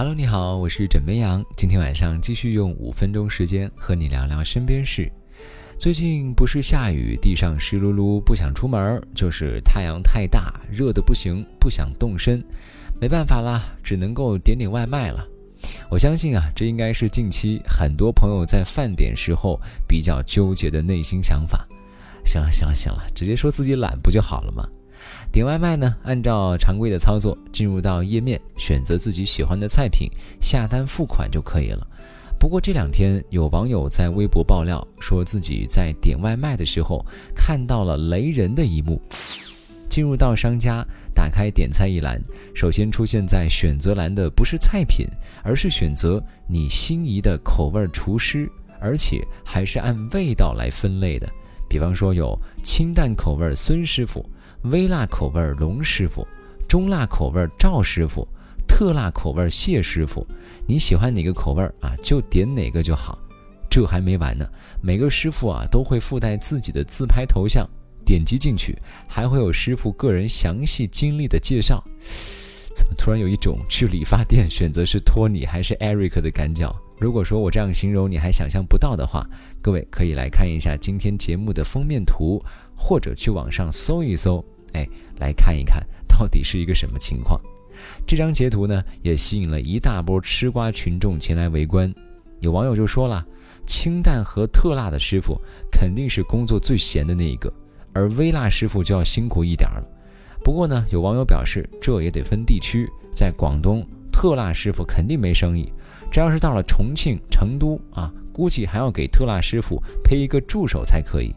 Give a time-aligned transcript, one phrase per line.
[0.00, 1.44] Hello，你好，我是枕边羊。
[1.58, 5.12] 今天晚上继续用五分钟时间和你聊聊身边事。
[5.78, 12.42] 最近不是下雨，地上湿漉漉，不想出门，就是太阳太大，热的不行，不想动身。
[12.98, 15.22] 没办法啦，只能够点点外卖了。
[15.90, 21.68] 我相信啊，这应该是近期很多朋友在饭点时候比较纠结的内心想法。
[22.24, 24.66] 行了，行了，行了，直接说自己懒不就好了吗？
[25.32, 31.86] 点外卖呢，按照常规的操作，进入到页面，选择自己喜欢的菜品，下单付款就可以了。
[32.38, 39.00] 不过这两天有网友在微博爆料，说自己在点外卖的时候看到了雷人的一幕。
[39.90, 42.22] 进入到商家，打开点菜一栏，
[42.54, 45.04] 首先出现在选择栏的不是菜品，
[45.42, 51.28] 而是选择你心仪的口味厨师，而且还是按味道来分类的。
[51.70, 54.22] 比方说有清淡口味孙师傅。
[54.64, 56.26] 微辣口味龙师傅，
[56.68, 58.28] 中辣口味赵师傅，
[58.68, 60.26] 特辣口味谢师傅，
[60.66, 61.96] 你喜欢哪个口味啊？
[62.02, 63.18] 就点哪个就好。
[63.70, 64.46] 这还没完呢，
[64.82, 67.66] 每个师傅啊都会附带自己的自拍头像，
[68.04, 68.76] 点击进去
[69.08, 71.82] 还会有师傅个人详细经历的介绍。
[72.96, 76.74] 突然有一种去理发店选择是托尼还是 Eric 的感觉？
[76.98, 79.26] 如果说我这样形容你还想象不到的话，
[79.62, 82.42] 各位可以来看一下今天节目的封面图，
[82.76, 84.86] 或者去网上搜一搜，哎，
[85.18, 87.40] 来看一看到底是一个什么情况。
[88.06, 91.92] 这张截图呢，也吸引了一大波吃瓜群众前来围观。
[92.40, 93.24] 有网友就说了，
[93.66, 97.50] 清淡和特辣的师傅肯定是工作最闲的那一个，
[97.94, 99.99] 而微辣师傅就要辛苦一点了。
[100.42, 105.72] 不过呢，有网友表示，这也得分地区，在广东，特辣师傅肯定没生意。
[106.10, 111.34] 这要是到了重庆、成都啊，估计还要给特辣师傅配一个助手才可以。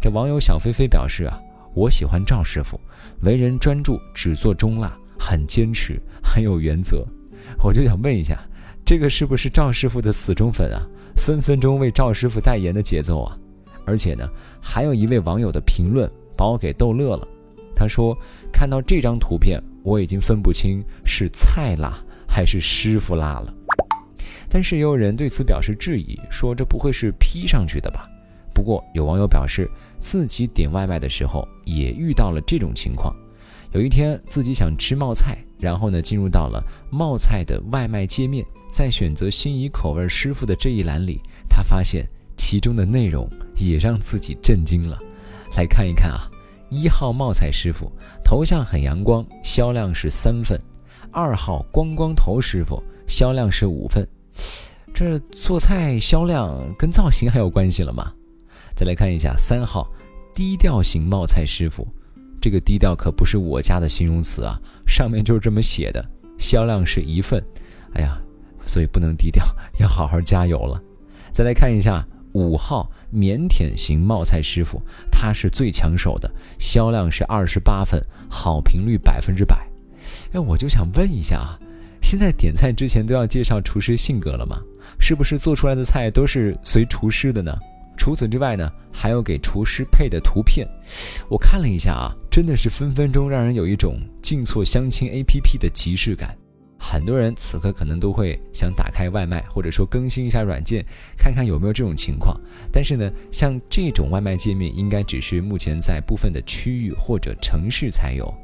[0.00, 1.38] 这网友小菲菲表示啊，
[1.74, 2.80] 我喜欢赵师傅，
[3.22, 7.06] 为人专注，只做中辣，很坚持，很有原则。
[7.62, 8.38] 我就想问一下，
[8.84, 10.82] 这个是不是赵师傅的死忠粉啊？
[11.16, 13.36] 分分钟为赵师傅代言的节奏啊！
[13.84, 14.28] 而且呢，
[14.60, 17.28] 还有一位网友的评论把我给逗乐了。
[17.80, 18.14] 他说，
[18.52, 21.98] 看到这张图片，我已经分不清是菜辣
[22.28, 23.54] 还是师傅辣了。
[24.50, 28.06] 但是也有人对此表示质疑，说这不会是 P 上去的吧？
[28.52, 29.66] 不过有网友表示，
[29.98, 33.16] 自己点外卖的时候也遇到了这种情况。
[33.72, 43.26] 有一天自己想吃冒菜，然后呢进入到了冒菜的外卖界面，在选择心仪口味师傅的这一栏里，他发现其中的内容
[43.56, 44.98] 也让自己震惊了。
[45.56, 46.30] 来看一看啊，
[46.70, 47.90] 一号冒菜师傅
[48.24, 50.56] 头像很阳光，销量是三份；
[51.10, 54.06] 二号光光头师傅销量是五份。
[54.94, 58.12] 这做菜销量跟造型还有关系了吗？
[58.74, 59.86] 再来看一下三号
[60.34, 61.86] 低调型冒菜师傅，
[62.40, 66.04] 这个低调可不是我家的形容词啊，上面就是这么写的，
[66.38, 67.42] 销量是一份。
[67.94, 68.20] 哎呀，
[68.64, 69.44] 所以不能低调，
[69.80, 70.80] 要好好加油了。
[71.32, 74.80] 再来看一下五号腼腆型冒菜师傅，
[75.10, 79.56] 他是最抢手的，销量是二十八份，好评率百分之百。
[80.32, 81.58] 哎，我就想问一下啊。
[82.02, 84.58] 现在点菜之前都要介绍厨师性格了吗？
[84.98, 87.56] 是不是做出来的菜都是随厨师的呢？
[87.96, 90.66] 除此之外呢，还有给厨师配的图片。
[91.28, 96.34] 我看了一下啊，真的是分分钟让人有一种进错相亲 APP 的即视感。
[96.92, 100.84] 很多人此刻可能都会想打开外卖，或者说更新一下软件，
[101.16, 102.36] 看看有没有这种情况。
[102.72, 108.34] 但是呢，像这种外卖界面，应该只是目前在部分的区域或者城市才有。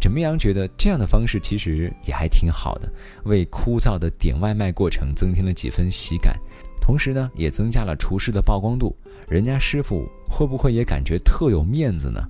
[0.00, 2.90] 枕边羊觉得这样的方式其实也还挺好的，
[3.24, 6.34] 为枯燥的点外卖过程增添了几分喜感，
[6.80, 8.96] 同时呢，也增加了厨师的曝光度。
[9.28, 12.26] 人家师傅会不会也感觉特有面子呢？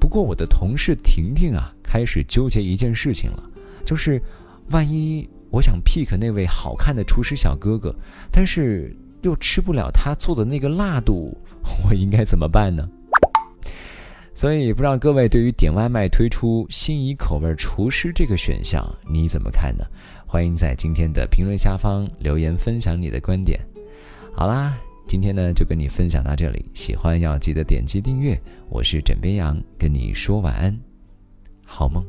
[0.00, 3.44] 不过我的同事婷婷啊，开始纠结一件事情了，
[3.84, 4.20] 就是
[4.70, 7.94] 万一我想 pick 那位好看的厨师小哥哥，
[8.30, 11.36] 但是又吃不了他做的那个辣度，
[11.84, 12.88] 我应该怎么办呢？
[14.32, 19.84] 所以，不知道各位对于点外卖推出心仪口味厨师这个选项，你怎么看呢？
[20.24, 23.60] 欢迎在今天的评论下方留言分享你的观点。
[24.32, 24.78] 好啦，
[25.08, 28.40] 今天呢就跟你分享到这里，喜欢要记得点击订阅。
[28.68, 30.78] 我是枕边羊，跟你说晚安，
[31.66, 32.04] 好梦。